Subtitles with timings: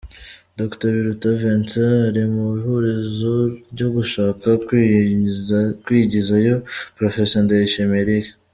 [0.59, 0.87] Dr.
[0.95, 3.33] Biruta Vincent ari mu ihurizo
[3.73, 4.47] ryo gushaka
[5.85, 6.53] kwigizayo
[6.97, 8.25] Professeur Ndayishimiye Eric